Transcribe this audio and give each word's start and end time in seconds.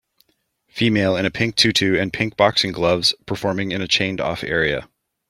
Female 0.67 1.15
in 1.15 1.27
a 1.27 1.29
pink 1.29 1.55
tutu 1.55 1.95
and 1.95 2.11
pink 2.11 2.35
boxing 2.35 2.71
gloves 2.71 3.13
performing 3.27 3.71
in 3.71 3.83
a 3.83 3.87
chained 3.87 4.19
off 4.19 4.43
area. 4.43 4.89